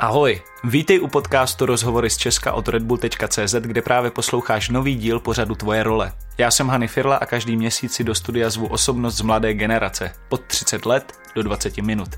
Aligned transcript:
Ahoj, 0.00 0.42
vítej 0.64 1.00
u 1.00 1.08
podcastu 1.08 1.66
Rozhovory 1.66 2.10
z 2.10 2.16
Česka 2.16 2.52
od 2.52 2.68
redbull.cz, 2.68 3.54
kde 3.54 3.82
právě 3.82 4.10
posloucháš 4.10 4.68
nový 4.68 4.94
díl 4.96 5.20
pořadu 5.20 5.54
Tvoje 5.54 5.82
role. 5.82 6.12
Já 6.38 6.50
jsem 6.50 6.68
Hany 6.68 6.88
Firla 6.88 7.16
a 7.16 7.26
každý 7.26 7.56
měsíc 7.56 7.92
si 7.92 8.04
do 8.04 8.14
studia 8.14 8.50
zvu 8.50 8.66
osobnost 8.66 9.16
z 9.16 9.20
mladé 9.20 9.54
generace, 9.54 10.12
od 10.28 10.44
30 10.44 10.86
let 10.86 11.12
do 11.34 11.42
20 11.42 11.76
minut. 11.76 12.08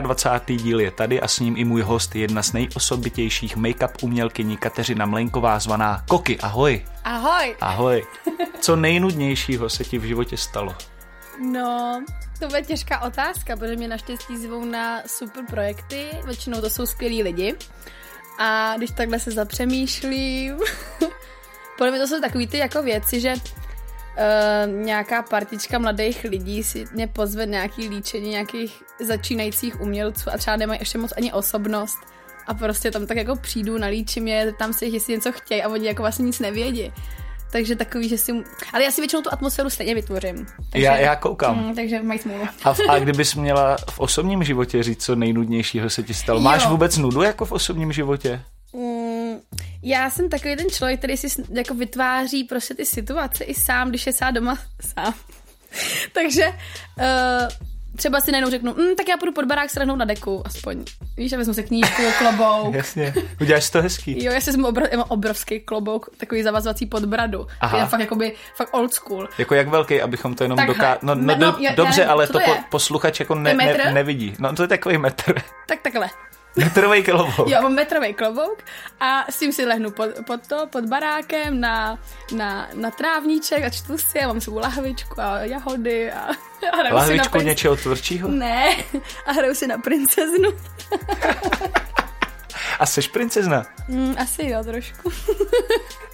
24. 0.00 0.62
díl 0.62 0.80
je 0.80 0.90
tady 0.90 1.20
a 1.20 1.28
s 1.28 1.40
ním 1.40 1.56
i 1.56 1.64
můj 1.64 1.82
host, 1.82 2.16
jedna 2.16 2.42
z 2.42 2.52
nejosobitějších 2.52 3.56
make-up 3.56 3.90
umělkyní 4.02 4.56
Kateřina 4.56 5.06
Mlenková 5.06 5.58
zvaná 5.58 6.04
Koky. 6.08 6.38
Ahoj. 6.38 6.84
Ahoj. 7.04 7.56
Ahoj. 7.60 8.04
Co 8.60 8.76
nejnudnějšího 8.76 9.68
se 9.68 9.84
ti 9.84 9.98
v 9.98 10.04
životě 10.04 10.36
stalo? 10.36 10.74
No, 11.40 12.04
to 12.38 12.46
bude 12.46 12.62
těžká 12.62 13.00
otázka, 13.00 13.56
protože 13.56 13.76
mě 13.76 13.88
naštěstí 13.88 14.36
zvou 14.36 14.64
na 14.64 15.02
super 15.06 15.44
projekty, 15.50 16.08
většinou 16.24 16.60
to 16.60 16.70
jsou 16.70 16.86
skvělí 16.86 17.22
lidi. 17.22 17.54
A 18.38 18.74
když 18.76 18.90
takhle 18.90 19.20
se 19.20 19.30
zapřemýšlím, 19.30 20.58
podle 21.78 21.90
mě 21.90 22.00
to 22.00 22.06
jsou 22.06 22.20
takový 22.20 22.46
ty 22.46 22.58
jako 22.58 22.82
věci, 22.82 23.20
že 23.20 23.34
uh, 23.34 24.72
nějaká 24.72 25.22
partička 25.22 25.78
mladých 25.78 26.24
lidí 26.24 26.62
si 26.62 26.84
mě 26.92 27.06
pozve 27.06 27.46
nějaký 27.46 27.88
líčení 27.88 28.30
nějakých 28.30 28.82
začínajících 29.00 29.80
umělců 29.80 30.30
a 30.34 30.38
třeba 30.38 30.56
nemají 30.56 30.80
ještě 30.80 30.98
moc 30.98 31.12
ani 31.16 31.32
osobnost 31.32 31.98
a 32.46 32.54
prostě 32.54 32.90
tam 32.90 33.06
tak 33.06 33.16
jako 33.16 33.36
přijdu, 33.36 33.78
nalíčím 33.78 34.28
je, 34.28 34.52
tam 34.52 34.72
si 34.72 34.86
jestli 34.86 35.12
něco 35.12 35.32
chtějí 35.32 35.62
a 35.62 35.68
oni 35.68 35.86
jako 35.86 36.02
vlastně 36.02 36.24
nic 36.24 36.40
nevědí. 36.40 36.92
Takže 37.52 37.76
takový, 37.76 38.08
že 38.08 38.18
si... 38.18 38.32
Ale 38.72 38.84
já 38.84 38.90
si 38.90 39.00
většinou 39.00 39.22
tu 39.22 39.32
atmosféru 39.32 39.70
stejně 39.70 39.94
vytvořím. 39.94 40.46
Takže, 40.70 40.86
Já, 40.86 40.96
já 40.96 41.16
koukám. 41.16 41.66
Mm, 41.66 41.74
takže 41.74 42.02
mají 42.02 42.18
smůlu. 42.20 42.48
A, 42.64 42.74
v, 42.74 42.80
a 42.88 42.98
kdybys 42.98 43.34
měla 43.34 43.76
v 43.90 44.00
osobním 44.00 44.44
životě 44.44 44.82
říct, 44.82 45.04
co 45.04 45.16
nejnudnějšího 45.16 45.90
se 45.90 46.02
ti 46.02 46.14
stalo? 46.14 46.40
Máš 46.40 46.64
Jo. 46.64 46.70
vůbec 46.70 46.96
nudu 46.96 47.22
jako 47.22 47.44
v 47.44 47.52
osobním 47.52 47.92
životě? 47.92 48.42
Mm, 48.72 49.34
já 49.82 50.10
jsem 50.10 50.28
takový 50.28 50.56
ten 50.56 50.70
člověk, 50.70 50.98
který 50.98 51.16
si 51.16 51.42
jako 51.50 51.74
vytváří 51.74 52.44
prostě 52.44 52.74
ty 52.74 52.84
situace 52.84 53.44
i 53.44 53.54
sám, 53.54 53.88
když 53.88 54.06
je 54.06 54.12
sám 54.12 54.34
doma 54.34 54.58
sám. 54.94 55.14
Takže 56.12 56.46
uh, 56.46 57.71
třeba 57.96 58.20
si 58.20 58.32
najednou 58.32 58.50
řeknu, 58.50 58.74
mm, 58.74 58.96
tak 58.96 59.08
já 59.08 59.16
půjdu 59.16 59.32
pod 59.32 59.44
barák 59.44 59.70
strhnout 59.70 59.98
na 59.98 60.04
deku, 60.04 60.42
aspoň. 60.46 60.84
Víš, 61.16 61.32
a 61.32 61.36
vezmu 61.36 61.54
si 61.54 61.62
knížku, 61.62 62.02
klobouk. 62.18 62.74
Jasně. 62.74 63.14
Uděláš 63.40 63.70
to 63.70 63.82
hezký. 63.82 64.24
Jo, 64.24 64.32
já 64.32 64.40
si 64.40 64.50
vezmu 64.50 64.66
obro, 64.66 64.84
já 64.90 64.96
mám 64.96 65.06
obrovský 65.08 65.60
klobouk, 65.60 66.10
takový 66.16 66.42
zavazovací 66.42 66.86
pod 66.86 67.04
bradu. 67.04 67.46
Aha. 67.60 67.78
Já 67.78 67.86
fakt 67.86 68.00
jakoby, 68.00 68.32
fakt 68.56 68.74
old 68.74 68.94
school. 68.94 69.28
Jako 69.38 69.54
jak 69.54 69.68
velký, 69.68 70.00
abychom 70.02 70.34
to 70.34 70.44
jenom 70.44 70.56
Takhle. 70.56 70.74
doká... 70.74 70.98
No, 71.02 71.14
no, 71.14 71.22
No, 71.22 71.34
no, 71.36 71.52
no, 71.52 71.56
já- 71.58 71.74
dobře, 71.74 72.02
já 72.02 72.10
ale 72.12 72.26
to, 72.26 72.32
to 72.32 72.38
po, 72.44 72.52
posluchač 72.70 73.20
jako 73.20 73.34
ne, 73.34 73.54
ne, 73.54 73.92
nevidí. 73.92 74.34
No 74.38 74.52
to 74.54 74.62
je 74.62 74.68
takový 74.68 74.98
metr. 74.98 75.42
Tak 75.66 75.80
takhle. 75.82 76.10
Metrový 76.56 77.02
klobouk. 77.02 77.48
Jo, 77.48 77.62
mám 77.62 77.74
metrový 77.74 78.14
klobouk 78.14 78.58
a 79.00 79.24
s 79.30 79.38
tím 79.38 79.52
si 79.52 79.64
lehnu 79.64 79.90
pod, 79.90 80.10
pod 80.26 80.46
to, 80.46 80.66
pod 80.66 80.84
barákem 80.84 81.60
na, 81.60 81.98
na, 82.36 82.68
na 82.74 82.90
trávníček 82.90 83.64
a 83.64 83.70
čtu 83.70 83.98
si 83.98 84.20
a 84.20 84.26
mám 84.28 84.40
svou 84.40 84.58
lahvičku 84.58 85.20
a 85.20 85.38
jahody 85.38 86.12
a, 86.12 86.20
a 86.72 86.76
hraju 86.76 86.88
si 86.88 86.92
na 86.92 86.96
Lahvičku 86.96 87.30
princ... 87.30 87.44
něčeho 87.44 87.76
tvrdšího? 87.76 88.28
Ne, 88.28 88.76
a 89.26 89.32
hraju 89.32 89.54
si 89.54 89.66
na 89.66 89.78
princeznu. 89.78 90.50
A 92.78 92.86
seš 92.86 93.08
princezna. 93.08 93.66
Mm, 93.88 94.14
asi 94.18 94.46
jo, 94.46 94.64
trošku. 94.64 95.12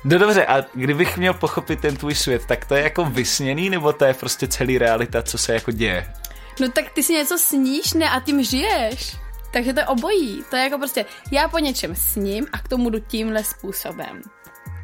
No 0.05 0.19
dobře, 0.19 0.47
a 0.47 0.65
kdybych 0.75 1.17
měl 1.17 1.35
pochopit 1.35 1.81
ten 1.81 1.97
tvůj 1.97 2.15
svět, 2.15 2.43
tak 2.47 2.65
to 2.65 2.75
je 2.75 2.83
jako 2.83 3.05
vysněný, 3.05 3.71
nebo 3.71 3.93
to 3.93 4.05
je 4.05 4.15
prostě 4.15 4.49
celý 4.49 4.79
realita, 4.79 5.23
co 5.23 5.39
se 5.39 5.55
jako 5.55 5.71
děje? 5.71 6.13
No 6.61 6.69
tak 6.71 6.91
ty 6.91 7.03
si 7.03 7.13
něco 7.13 7.39
sníš, 7.39 7.93
ne, 7.93 8.11
a 8.11 8.21
tím 8.21 8.45
žiješ. 8.45 9.17
Takže 9.53 9.73
to 9.73 9.81
je 9.81 9.87
obojí. 9.87 10.45
To 10.51 10.57
je 10.57 10.63
jako 10.63 10.79
prostě, 10.79 11.05
já 11.31 11.49
po 11.49 11.59
něčem 11.59 11.95
sním 11.95 12.47
a 12.53 12.59
k 12.59 12.69
tomu 12.69 12.91
jdu 12.91 12.99
tímhle 12.99 13.45
způsobem. 13.45 14.23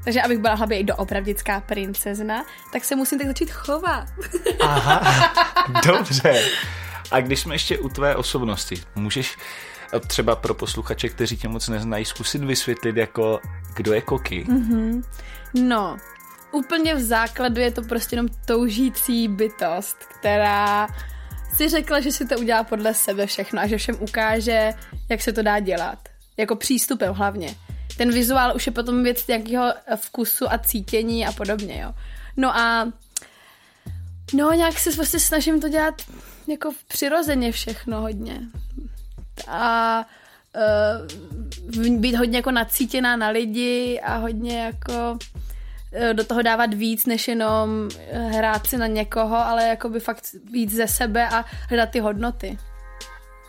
Takže 0.04 0.22
abych 0.22 0.38
byla 0.38 0.54
hlavně 0.54 0.78
i 0.78 0.84
doopravdická 0.84 1.60
princezna, 1.60 2.44
tak 2.72 2.84
se 2.84 2.96
musím 2.96 3.18
tak 3.18 3.26
začít 3.26 3.50
chovat. 3.50 4.08
Aha, 4.60 5.32
dobře. 5.86 6.44
A 7.10 7.20
když 7.20 7.40
jsme 7.40 7.54
ještě 7.54 7.78
u 7.78 7.88
tvé 7.88 8.16
osobnosti, 8.16 8.82
můžeš 8.94 9.36
eh, 9.94 10.00
třeba 10.00 10.36
pro 10.36 10.54
posluchače, 10.54 11.08
kteří 11.08 11.36
tě 11.36 11.48
moc 11.48 11.68
neznají, 11.68 12.04
zkusit 12.04 12.44
vysvětlit, 12.44 12.96
jako 12.96 13.40
kdo 13.74 13.92
je 13.92 14.00
Koky? 14.00 14.44
Mm-hmm. 14.48 15.04
No, 15.54 15.96
úplně 16.52 16.94
v 16.94 17.00
základu 17.00 17.60
je 17.60 17.70
to 17.70 17.82
prostě 17.82 18.16
jenom 18.16 18.28
toužící 18.46 19.28
bytost, 19.28 19.96
která 20.04 20.88
si 21.56 21.68
řekla, 21.68 22.00
že 22.00 22.12
si 22.12 22.26
to 22.26 22.38
udělá 22.38 22.64
podle 22.64 22.94
sebe 22.94 23.26
všechno 23.26 23.60
a 23.60 23.66
že 23.66 23.78
všem 23.78 23.96
ukáže, 24.00 24.72
jak 25.08 25.22
se 25.22 25.32
to 25.32 25.42
dá 25.42 25.60
dělat. 25.60 25.98
Jako 26.36 26.56
přístupem 26.56 27.14
hlavně. 27.14 27.54
Ten 27.96 28.12
vizuál 28.12 28.56
už 28.56 28.66
je 28.66 28.72
potom 28.72 29.02
věc 29.02 29.26
nějakého 29.26 29.74
vkusu 29.96 30.52
a 30.52 30.58
cítění 30.58 31.26
a 31.26 31.32
podobně, 31.32 31.80
jo. 31.82 31.94
No 32.36 32.56
a 32.56 32.92
no 34.32 34.52
nějak 34.52 34.78
se 34.78 34.90
vlastně 34.90 35.20
snažím 35.20 35.60
to 35.60 35.68
dělat 35.68 35.94
jako 36.48 36.70
přirozeně 36.88 37.52
všechno 37.52 38.00
hodně. 38.00 38.40
A 39.48 40.04
uh, 41.76 41.98
být 41.98 42.14
hodně 42.14 42.38
jako 42.38 42.50
nacítěná 42.50 43.16
na 43.16 43.28
lidi 43.28 44.00
a 44.00 44.16
hodně 44.16 44.58
jako 44.58 45.18
eh, 45.36 45.43
do 46.12 46.24
toho 46.24 46.42
dávat 46.42 46.74
víc, 46.74 47.06
než 47.06 47.28
jenom 47.28 47.88
eh, 48.10 48.18
hrát 48.18 48.66
si 48.66 48.76
na 48.76 48.86
někoho, 48.86 49.36
ale 49.36 49.68
jako 49.68 49.88
by 49.88 50.00
fakt 50.00 50.24
víc 50.52 50.74
ze 50.74 50.88
sebe 50.88 51.28
a 51.28 51.44
hledat 51.68 51.90
ty 51.90 52.00
hodnoty. 52.00 52.58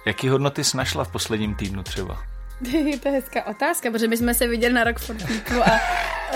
Jaký 0.05 0.29
hodnoty 0.29 0.63
jsi 0.63 0.77
našla 0.77 1.03
v 1.03 1.11
posledním 1.11 1.55
týdnu 1.55 1.83
třeba? 1.83 2.23
to 3.01 3.07
je 3.07 3.13
hezká 3.13 3.45
otázka, 3.45 3.91
protože 3.91 4.07
my 4.07 4.17
jsme 4.17 4.33
se 4.33 4.47
viděli 4.47 4.73
na 4.73 4.83
rok 4.83 4.99
fotníku 4.99 5.53
a 5.53 5.79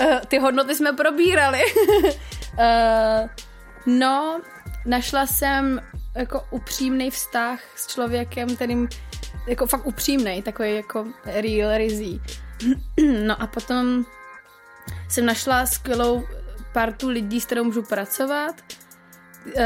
uh, 0.00 0.18
ty 0.28 0.38
hodnoty 0.38 0.74
jsme 0.74 0.92
probírali. 0.92 1.60
uh, 2.04 3.28
no, 3.98 4.40
našla 4.86 5.26
jsem 5.26 5.80
jako 6.16 6.44
upřímný 6.50 7.10
vztah 7.10 7.60
s 7.76 7.86
člověkem, 7.86 8.56
kterým 8.56 8.88
jako 9.46 9.66
fakt 9.66 9.86
upřímný, 9.86 10.42
takový 10.42 10.74
jako 10.74 11.06
real, 11.24 11.76
rizí. 11.76 12.20
no 13.26 13.42
a 13.42 13.46
potom 13.46 14.04
jsem 15.08 15.26
našla 15.26 15.66
skvělou 15.66 16.24
partu 16.72 17.08
lidí, 17.08 17.40
s 17.40 17.44
kterou 17.44 17.64
můžu 17.64 17.82
pracovat. 17.82 18.54
Uh, 19.46 19.62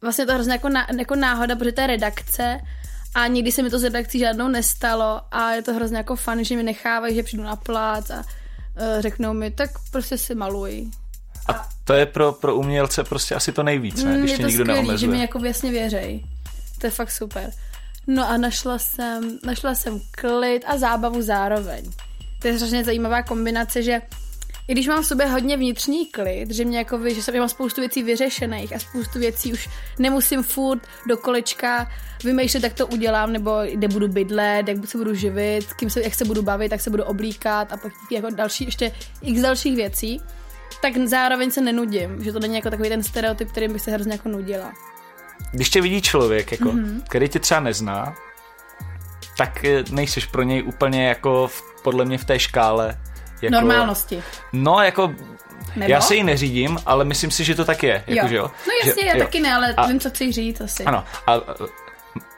vlastně 0.00 0.26
to 0.26 0.34
hrozně 0.34 0.52
jako, 0.52 0.68
ná, 0.68 0.86
jako 0.98 1.14
náhoda, 1.16 1.56
protože 1.56 1.72
to 1.72 1.80
je 1.80 1.86
redakce 1.86 2.60
a 3.14 3.26
nikdy 3.26 3.52
se 3.52 3.62
mi 3.62 3.70
to 3.70 3.78
s 3.78 3.82
redakcí 3.82 4.18
žádnou 4.18 4.48
nestalo 4.48 5.20
a 5.30 5.50
je 5.50 5.62
to 5.62 5.74
hrozně 5.74 5.96
jako 5.96 6.16
fun, 6.16 6.44
že 6.44 6.56
mi 6.56 6.62
nechávají, 6.62 7.14
že 7.14 7.22
přijdu 7.22 7.44
na 7.44 7.56
plác 7.56 8.10
a 8.10 8.16
uh, 8.16 8.22
řeknou 9.00 9.32
mi, 9.32 9.50
tak 9.50 9.70
prostě 9.90 10.18
si 10.18 10.34
maluj. 10.34 10.90
A 11.48 11.68
to 11.84 11.92
je 11.92 12.06
pro, 12.06 12.32
pro 12.32 12.56
umělce 12.56 13.04
prostě 13.04 13.34
asi 13.34 13.52
to 13.52 13.62
nejvíc, 13.62 14.02
ne? 14.04 14.10
Mm, 14.10 14.18
Když 14.18 14.30
je 14.30 14.36
tě 14.36 14.42
to 14.42 14.48
nikdo 14.48 14.64
skvělý, 14.64 14.80
že 14.80 14.86
neomezuje. 14.86 15.12
mi 15.12 15.20
jako 15.20 15.44
jasně 15.44 15.70
věřej. 15.70 16.24
To 16.80 16.86
je 16.86 16.90
fakt 16.90 17.10
super. 17.10 17.50
No 18.06 18.30
a 18.30 18.36
našla 18.36 18.78
jsem, 18.78 19.38
našla 19.44 19.74
jsem 19.74 20.00
klid 20.10 20.64
a 20.66 20.78
zábavu 20.78 21.22
zároveň. 21.22 21.92
To 22.38 22.48
je 22.48 22.54
hrozně 22.54 22.84
zajímavá 22.84 23.22
kombinace, 23.22 23.82
že 23.82 24.00
i 24.68 24.72
když 24.72 24.88
mám 24.88 25.02
v 25.02 25.06
sobě 25.06 25.26
hodně 25.26 25.56
vnitřní 25.56 26.06
klid, 26.06 26.50
že 26.50 26.64
mě 26.64 26.78
jako, 26.78 27.08
že 27.08 27.22
jsem 27.22 27.38
mám 27.38 27.48
spoustu 27.48 27.80
věcí 27.80 28.02
vyřešených 28.02 28.72
a 28.72 28.78
spoustu 28.78 29.18
věcí 29.18 29.52
už 29.52 29.68
nemusím 29.98 30.42
furt 30.42 30.80
do 31.08 31.16
kolečka 31.16 31.90
vymýšlet, 32.24 32.62
jak 32.62 32.72
to 32.72 32.86
udělám, 32.86 33.32
nebo 33.32 33.60
kde 33.74 33.88
budu 33.88 34.08
bydlet, 34.08 34.68
jak 34.68 34.86
se 34.86 34.98
budu 34.98 35.14
živit, 35.14 35.72
kým 35.72 35.90
se, 35.90 36.02
jak 36.02 36.14
se 36.14 36.24
budu 36.24 36.42
bavit, 36.42 36.72
jak 36.72 36.80
se 36.80 36.90
budu 36.90 37.04
oblíkat 37.04 37.72
a 37.72 37.76
pak 37.76 37.92
jako 38.10 38.30
další, 38.30 38.64
ještě 38.64 38.92
x 39.22 39.40
dalších 39.40 39.76
věcí, 39.76 40.20
tak 40.82 40.96
zároveň 40.96 41.50
se 41.50 41.60
nenudím, 41.60 42.24
že 42.24 42.32
to 42.32 42.38
není 42.38 42.54
jako 42.54 42.70
takový 42.70 42.88
ten 42.88 43.02
stereotyp, 43.02 43.50
kterým 43.50 43.72
bych 43.72 43.82
se 43.82 43.90
hrozně 43.90 44.12
jako 44.12 44.28
nudila. 44.28 44.72
Když 45.52 45.70
tě 45.70 45.80
vidí 45.80 46.02
člověk, 46.02 46.52
jako, 46.52 46.72
Mhm. 46.72 46.84
mm-hmm. 46.84 47.02
který 47.08 47.28
tě 47.28 47.38
třeba 47.38 47.60
nezná, 47.60 48.14
tak 49.38 49.64
eh, 49.64 49.84
nejseš 49.90 50.26
pro 50.26 50.42
něj 50.42 50.62
úplně 50.62 51.08
jako 51.08 51.48
v, 51.48 51.62
podle 51.86 52.04
mě 52.04 52.18
v 52.18 52.24
té 52.24 52.38
škále. 52.38 52.98
Jako, 53.42 53.54
Normálnosti. 53.54 54.22
No, 54.52 54.82
jako 54.82 55.14
Nebo? 55.76 55.92
já 55.92 56.00
se 56.00 56.14
jí 56.14 56.22
neřídím, 56.24 56.78
ale 56.86 57.04
myslím 57.04 57.30
si, 57.30 57.44
že 57.44 57.54
to 57.54 57.64
tak 57.64 57.82
je. 57.82 58.04
Jako, 58.06 58.26
jo. 58.26 58.28
že 58.28 58.36
jo? 58.36 58.50
No 58.66 58.72
jasně, 58.88 59.02
že, 59.02 59.08
já 59.08 59.16
jo. 59.16 59.24
taky 59.24 59.40
ne, 59.40 59.54
ale 59.54 59.74
A- 59.74 59.86
vím, 59.86 60.00
co 60.00 60.10
chci 60.10 60.32
říct 60.32 60.60
asi. 60.60 60.84
Ano. 60.84 61.04
A 61.26 61.32
a, 61.34 61.40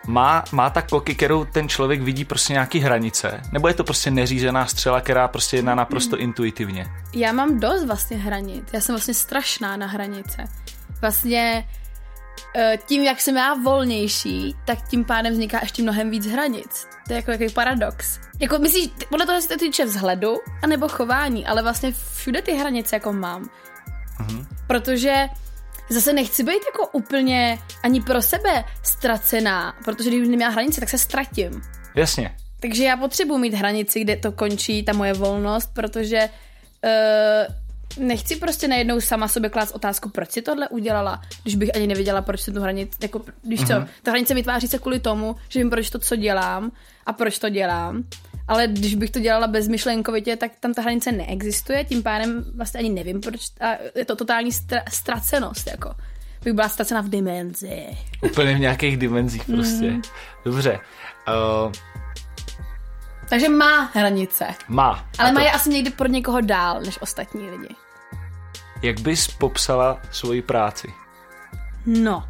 má, 0.06 0.44
má 0.52 0.70
ta 0.70 0.82
koky, 0.82 1.14
kterou 1.14 1.44
ten 1.44 1.68
člověk 1.68 2.00
vidí 2.02 2.24
prostě 2.24 2.52
nějaký 2.52 2.78
hranice? 2.80 3.40
Nebo 3.52 3.68
je 3.68 3.74
to 3.74 3.84
prostě 3.84 4.10
neřízená 4.10 4.66
střela, 4.66 5.00
která 5.00 5.28
prostě 5.28 5.56
jedná 5.56 5.74
naprosto 5.74 6.16
Hmm. 6.16 6.24
intuitivně? 6.24 6.86
Já 7.14 7.32
mám 7.32 7.60
dost 7.60 7.84
vlastně 7.84 8.16
hranic. 8.16 8.64
Já 8.72 8.80
jsem 8.80 8.94
vlastně 8.94 9.14
strašná 9.14 9.76
na 9.76 9.86
hranice. 9.86 10.44
Vlastně 11.00 11.68
tím, 12.86 13.02
jak 13.02 13.20
jsem 13.20 13.36
já 13.36 13.54
volnější, 13.54 14.56
tak 14.64 14.88
tím 14.88 15.04
pádem 15.04 15.32
vzniká 15.32 15.58
ještě 15.62 15.82
mnohem 15.82 16.10
víc 16.10 16.26
hranic. 16.26 16.86
To 17.06 17.12
je 17.12 17.16
jako 17.16 17.30
takový 17.30 17.50
paradox. 17.50 18.20
Jako 18.40 18.58
myslíš, 18.58 18.90
podle 19.08 19.26
toho, 19.26 19.36
jestli 19.36 19.56
to 19.56 19.64
týče 19.64 19.84
vzhledu, 19.84 20.36
anebo 20.62 20.88
chování, 20.88 21.46
ale 21.46 21.62
vlastně 21.62 21.92
všude 22.16 22.42
ty 22.42 22.52
hranice 22.52 22.96
jako 22.96 23.12
mám. 23.12 23.50
Protože 24.66 25.26
zase 25.90 26.12
nechci 26.12 26.42
být 26.42 26.62
jako 26.72 26.86
úplně 26.92 27.58
ani 27.82 28.00
pro 28.00 28.22
sebe 28.22 28.64
ztracená, 28.82 29.74
protože 29.84 30.10
když 30.10 30.20
už 30.22 30.28
nemá 30.28 30.48
hranice, 30.48 30.80
tak 30.80 30.88
se 30.88 30.98
ztratím. 30.98 31.62
Jasně. 31.94 32.36
Takže 32.60 32.84
já 32.84 32.96
potřebuji 32.96 33.38
mít 33.38 33.54
hranici, 33.54 34.00
kde 34.00 34.16
to 34.16 34.32
končí, 34.32 34.82
ta 34.82 34.92
moje 34.92 35.12
volnost, 35.12 35.70
protože 35.74 36.28
uh, 36.84 37.54
nechci 37.98 38.36
prostě 38.36 38.68
najednou 38.68 39.00
sama 39.00 39.28
sobě 39.28 39.50
klást 39.50 39.72
otázku, 39.72 40.08
proč 40.08 40.30
si 40.30 40.42
tohle 40.42 40.68
udělala, 40.68 41.22
když 41.42 41.56
bych 41.56 41.76
ani 41.76 41.86
nevěděla, 41.86 42.22
proč 42.22 42.40
si 42.40 42.52
tu 42.52 42.60
hranici, 42.60 42.98
jako, 43.02 43.20
když 43.42 43.60
co, 43.60 43.72
mm-hmm. 43.72 43.86
ta 44.02 44.10
hranice 44.10 44.34
vytváří 44.34 44.68
se 44.68 44.78
kvůli 44.78 45.00
tomu, 45.00 45.36
že 45.48 45.60
vím, 45.60 45.70
proč 45.70 45.90
to, 45.90 45.98
co 45.98 46.16
dělám 46.16 46.70
a 47.06 47.12
proč 47.12 47.38
to 47.38 47.48
dělám. 47.48 48.04
Ale 48.48 48.66
když 48.66 48.94
bych 48.94 49.10
to 49.10 49.20
dělala 49.20 49.46
bezmyšlenkovitě, 49.46 50.36
tak 50.36 50.52
tam 50.60 50.74
ta 50.74 50.82
hranice 50.82 51.12
neexistuje, 51.12 51.84
tím 51.84 52.02
pádem 52.02 52.44
vlastně 52.56 52.80
ani 52.80 52.90
nevím, 52.90 53.20
proč. 53.20 53.40
A 53.60 53.72
je 53.94 54.04
to 54.04 54.16
totální 54.16 54.50
stra- 54.50 54.82
ztracenost, 54.90 55.66
jako. 55.66 55.94
Bych 56.44 56.52
byla 56.52 56.68
ztracena 56.68 57.00
v 57.00 57.08
dimenzi. 57.08 57.86
Úplně 58.22 58.54
v 58.54 58.58
nějakých 58.58 58.96
dimenzích 58.96 59.44
prostě. 59.44 59.90
Mm. 59.90 60.02
Dobře. 60.44 60.80
Uh, 61.28 61.72
takže 63.28 63.48
má 63.48 63.90
hranice. 63.94 64.46
Má. 64.68 65.08
Ale 65.18 65.30
to... 65.30 65.34
má 65.34 65.42
je 65.42 65.50
asi 65.50 65.70
někdy 65.70 65.90
pro 65.90 66.08
někoho 66.08 66.40
dál 66.40 66.80
než 66.80 67.02
ostatní 67.02 67.50
lidi. 67.50 67.74
Jak 68.82 69.00
bys 69.00 69.28
popsala 69.28 70.00
svoji 70.10 70.42
práci? 70.42 70.88
No, 71.86 72.28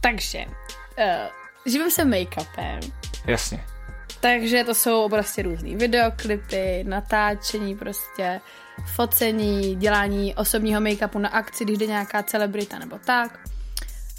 takže 0.00 0.38
uh, 0.38 1.72
živím 1.72 1.90
se 1.90 2.04
make-upem. 2.04 2.92
Jasně. 3.26 3.64
Takže 4.20 4.64
to 4.64 4.74
jsou 4.74 5.08
prostě 5.08 5.42
různý 5.42 5.76
videoklipy, 5.76 6.84
natáčení 6.88 7.76
prostě, 7.76 8.40
focení, 8.94 9.76
dělání 9.76 10.34
osobního 10.34 10.80
make-upu 10.80 11.18
na 11.18 11.28
akci, 11.28 11.64
když 11.64 11.78
jde 11.78 11.86
nějaká 11.86 12.22
celebrita 12.22 12.78
nebo 12.78 12.98
tak. 13.06 13.38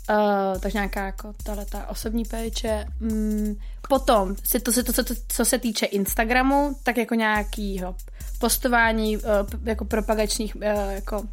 Uh, 0.09 0.59
takže 0.59 0.77
nějaká 0.77 1.05
jako 1.05 1.33
ta 1.69 1.87
osobní 1.87 2.25
péče. 2.25 2.85
Mm, 2.99 3.55
potom, 3.89 4.35
se 4.43 4.59
to, 4.59 4.71
se 4.71 4.83
to, 4.83 4.93
co, 4.93 5.03
to, 5.03 5.13
co 5.27 5.45
se 5.45 5.59
týče 5.59 5.85
Instagramu, 5.85 6.75
tak 6.83 6.97
jako 6.97 7.15
nějakýho 7.15 7.95
postování 8.39 9.17
uh, 9.17 9.23
jako 9.63 9.85
propagačních 9.85 10.55
uh, 10.55 10.61
jako 10.89 11.23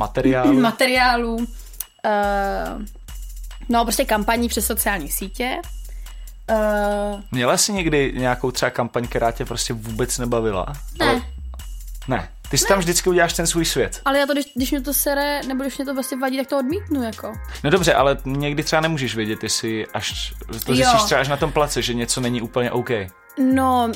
materiálů. 0.00 0.60
materiálů 0.60 1.36
uh, 1.36 1.44
no 3.68 3.84
prostě 3.84 4.04
kampaní 4.04 4.48
přes 4.48 4.66
sociální 4.66 5.08
sítě. 5.08 5.60
Uh, 6.50 7.20
Měla 7.30 7.56
jsi 7.56 7.72
někdy 7.72 8.12
nějakou 8.16 8.50
třeba 8.50 8.70
kampaň, 8.70 9.06
která 9.06 9.32
tě 9.32 9.44
prostě 9.44 9.72
vůbec 9.72 10.18
nebavila? 10.18 10.66
Ne. 11.00 11.06
Ale... 11.06 11.22
Ne. 12.08 12.28
Ty 12.50 12.58
si 12.58 12.64
ne. 12.64 12.68
tam 12.68 12.78
vždycky 12.78 13.10
uděláš 13.10 13.32
ten 13.32 13.46
svůj 13.46 13.64
svět. 13.64 14.00
Ale 14.04 14.18
já 14.18 14.26
to, 14.26 14.32
když, 14.32 14.46
když 14.56 14.70
mě 14.70 14.80
to 14.80 14.94
sere, 14.94 15.40
nebo 15.48 15.62
když 15.62 15.78
mě 15.78 15.86
to 15.86 15.94
vlastně 15.94 16.18
vadí, 16.18 16.36
tak 16.36 16.46
to 16.46 16.58
odmítnu, 16.58 17.02
jako. 17.02 17.32
No 17.64 17.70
dobře, 17.70 17.94
ale 17.94 18.16
někdy 18.24 18.62
třeba 18.62 18.80
nemůžeš 18.80 19.16
vědět, 19.16 19.42
jestli 19.42 19.86
až 19.86 20.34
to 20.66 20.74
zjistíš 20.74 21.02
třeba 21.02 21.20
až 21.20 21.28
na 21.28 21.36
tom 21.36 21.52
place, 21.52 21.82
že 21.82 21.94
něco 21.94 22.20
není 22.20 22.42
úplně 22.42 22.70
OK. 22.70 22.90
No, 23.38 23.92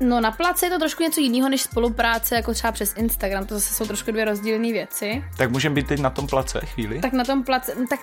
No 0.00 0.20
na 0.20 0.30
place 0.30 0.66
je 0.66 0.70
to 0.70 0.78
trošku 0.78 1.02
něco 1.02 1.20
jiného 1.20 1.48
než 1.48 1.62
spolupráce, 1.62 2.34
jako 2.34 2.54
třeba 2.54 2.72
přes 2.72 2.94
Instagram, 2.96 3.46
to 3.46 3.54
zase 3.54 3.74
jsou 3.74 3.86
trošku 3.86 4.10
dvě 4.10 4.24
rozdílné 4.24 4.72
věci. 4.72 5.24
Tak 5.36 5.50
můžeme 5.50 5.74
být 5.74 5.86
teď 5.86 6.00
na 6.00 6.10
tom 6.10 6.26
place 6.26 6.60
chvíli? 6.60 7.00
Tak 7.00 7.12
na 7.12 7.24
tom 7.24 7.44
place, 7.44 7.72
tak 7.90 8.00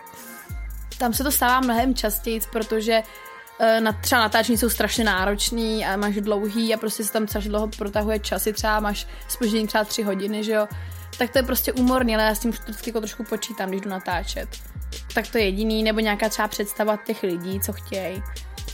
tam 0.97 1.13
se 1.13 1.23
to 1.23 1.31
stává 1.31 1.59
mnohem 1.59 1.95
častěji, 1.95 2.41
protože 2.51 3.03
Eh, 3.59 3.81
na, 3.81 3.91
třeba 3.91 4.21
natáčení 4.21 4.57
jsou 4.57 4.69
strašně 4.69 5.03
náročný 5.03 5.85
a 5.85 5.97
máš 5.97 6.15
dlouhý 6.15 6.73
a 6.73 6.77
prostě 6.77 7.03
se 7.03 7.13
tam 7.13 7.27
strašně 7.27 7.49
dlouho 7.49 7.67
protahuje 7.67 8.19
časy, 8.19 8.53
třeba 8.53 8.79
máš 8.79 9.07
spoždění 9.27 9.67
třeba 9.67 9.83
tři 9.83 10.03
hodiny, 10.03 10.43
že 10.43 10.51
jo. 10.51 10.67
Tak 11.17 11.31
to 11.31 11.39
je 11.39 11.43
prostě 11.43 11.73
úmorný, 11.73 12.15
ale 12.15 12.23
já 12.23 12.35
s 12.35 12.39
tím 12.39 12.51
vždycky 12.51 12.89
jako 12.89 12.99
trošku 12.99 13.23
počítám, 13.23 13.69
když 13.69 13.81
jdu 13.81 13.89
natáčet. 13.89 14.49
Tak 15.13 15.27
to 15.27 15.37
je 15.37 15.45
jediný, 15.45 15.83
nebo 15.83 15.99
nějaká 15.99 16.29
třeba 16.29 16.47
představa 16.47 16.97
těch 16.97 17.23
lidí, 17.23 17.59
co 17.59 17.73
chtějí. 17.73 18.23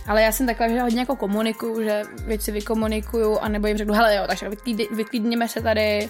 Ale 0.07 0.21
já 0.21 0.31
jsem 0.31 0.47
taková, 0.47 0.69
že 0.69 0.81
hodně 0.81 0.99
jako 0.99 1.15
komunikuju, 1.15 1.83
že 1.83 2.01
věci 2.25 2.51
vykomunikuju 2.51 3.37
a 3.37 3.47
nebo 3.47 3.67
jim 3.67 3.77
řeknu, 3.77 3.93
hele 3.93 4.15
jo, 4.15 4.23
takže 4.27 4.49
vyklidněme 4.91 5.47
se 5.47 5.61
tady. 5.61 6.09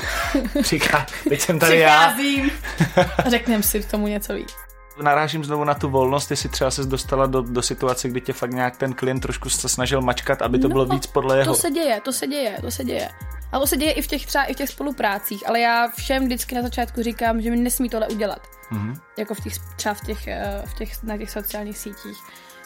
Říká, 0.60 1.06
teď 1.28 1.40
jsem 1.40 1.58
tady 1.58 1.76
Přicházím. 1.76 2.50
já. 2.96 3.30
Řekneme 3.30 3.62
si 3.62 3.80
k 3.80 3.90
tomu 3.90 4.06
něco 4.06 4.34
víc 4.34 4.54
narážím 5.02 5.44
znovu 5.44 5.64
na 5.64 5.74
tu 5.74 5.88
volnost, 5.88 6.30
jestli 6.30 6.48
třeba 6.48 6.70
se 6.70 6.84
dostala 6.84 7.26
do, 7.26 7.42
do 7.42 7.62
situace, 7.62 8.08
kdy 8.08 8.20
tě 8.20 8.32
fakt 8.32 8.50
nějak 8.50 8.76
ten 8.76 8.92
klient 8.92 9.20
trošku 9.20 9.50
se 9.50 9.68
snažil 9.68 10.00
mačkat, 10.00 10.42
aby 10.42 10.58
to 10.58 10.68
no, 10.68 10.72
bylo 10.72 10.86
víc 10.86 11.06
podle 11.06 11.38
jeho. 11.38 11.54
To 11.54 11.60
se 11.60 11.70
děje, 11.70 12.00
to 12.00 12.12
se 12.12 12.26
děje, 12.26 12.58
to 12.60 12.70
se 12.70 12.84
děje. 12.84 13.08
A 13.52 13.58
to 13.58 13.66
se 13.66 13.76
děje 13.76 13.92
i 13.92 14.02
v 14.02 14.06
těch 14.06 14.26
třeba 14.26 14.44
i 14.44 14.54
v 14.54 14.56
těch 14.56 14.70
spoluprácích, 14.70 15.48
ale 15.48 15.60
já 15.60 15.88
všem 15.88 16.24
vždycky 16.24 16.54
na 16.54 16.62
začátku 16.62 17.02
říkám, 17.02 17.40
že 17.40 17.50
mi 17.50 17.56
nesmí 17.56 17.88
tohle 17.88 18.08
udělat. 18.08 18.46
Mm-hmm. 18.72 19.00
Jako 19.18 19.34
v 19.34 19.40
těch, 19.40 19.52
třeba 19.76 19.94
v 19.94 20.00
těch, 20.00 20.28
eh, 20.28 20.62
v 20.66 20.74
těch, 20.74 21.02
na 21.02 21.18
těch 21.18 21.30
sociálních 21.30 21.78
sítích. 21.78 22.18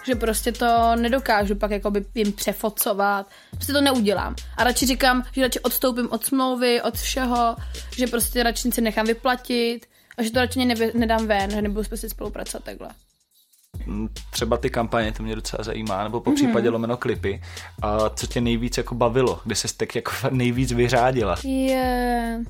Že 0.06 0.14
prostě 0.14 0.52
to 0.52 0.96
nedokážu 0.96 1.54
pak 1.54 1.70
jakoby 1.70 2.04
jim 2.14 2.32
přefocovat. 2.32 3.26
Prostě 3.50 3.72
to 3.72 3.80
neudělám. 3.80 4.34
A 4.56 4.64
radši 4.64 4.86
říkám, 4.86 5.24
že 5.32 5.42
radši 5.42 5.60
odstoupím 5.60 6.08
od 6.10 6.24
smlouvy, 6.24 6.82
od 6.82 6.94
všeho, 6.94 7.56
že 7.96 8.06
prostě 8.06 8.42
radši 8.42 8.72
si 8.72 8.80
nechám 8.80 9.06
vyplatit, 9.06 9.86
a 10.18 10.22
že 10.22 10.30
to 10.30 10.40
radši 10.40 10.64
nevy, 10.64 10.92
nedám 10.94 11.26
ven, 11.26 11.50
že 11.50 11.62
nebudu 11.62 11.88
prostě 11.88 12.08
spolupracovat 12.08 12.64
takhle. 12.64 12.88
Mm, 13.86 14.08
třeba 14.30 14.56
ty 14.56 14.70
kampaně, 14.70 15.12
to 15.12 15.22
mě 15.22 15.34
docela 15.34 15.64
zajímá, 15.64 16.04
nebo 16.04 16.20
po 16.20 16.32
případě 16.32 16.68
mm-hmm. 16.68 16.72
lomeno 16.72 16.96
klipy. 16.96 17.42
A 17.82 18.10
co 18.10 18.26
tě 18.26 18.40
nejvíc 18.40 18.78
jako 18.78 18.94
bavilo? 18.94 19.40
Kde 19.44 19.54
se 19.54 19.76
tak 19.76 19.94
jako 19.94 20.12
nejvíc 20.30 20.72
vyřádila? 20.72 21.36
Je... 21.44 21.50
Yeah. 21.50 22.40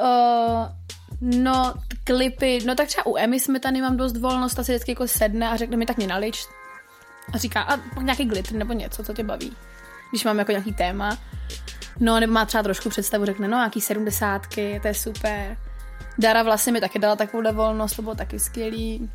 Uh, 0.00 0.66
no, 1.20 1.74
klipy, 2.04 2.58
no 2.66 2.74
tak 2.74 2.88
třeba 2.88 3.06
u 3.06 3.16
Emmy 3.16 3.40
jsme 3.40 3.60
tady 3.60 3.80
mám 3.80 3.96
dost 3.96 4.16
volnost, 4.16 4.54
ta 4.54 4.64
se 4.64 4.72
vždycky 4.72 4.90
jako 4.90 5.08
sedne 5.08 5.48
a 5.48 5.56
řekne 5.56 5.76
mi 5.76 5.86
tak 5.86 5.96
mě 5.96 6.06
nalič. 6.06 6.46
A 7.32 7.38
říká, 7.38 7.62
a 7.62 8.00
nějaký 8.00 8.24
glitter 8.24 8.52
nebo 8.52 8.72
něco, 8.72 9.04
co 9.04 9.12
tě 9.12 9.24
baví. 9.24 9.56
Když 10.10 10.24
mám 10.24 10.38
jako 10.38 10.50
nějaký 10.50 10.72
téma. 10.72 11.18
No, 12.00 12.20
nebo 12.20 12.32
má 12.32 12.44
třeba 12.44 12.62
trošku 12.62 12.88
představu, 12.88 13.24
řekne, 13.24 13.48
no, 13.48 13.56
nějaký 13.56 13.80
sedmdesátky, 13.80 14.80
to 14.82 14.88
je 14.88 14.94
super. 14.94 15.56
Dara 16.18 16.42
vlastně 16.42 16.72
mi 16.72 16.80
taky 16.80 16.98
dala 16.98 17.16
takovou 17.16 17.52
volnost, 17.52 17.96
to 17.96 18.02
bylo 18.02 18.14
taky 18.14 18.38
skvělý. 18.38 19.10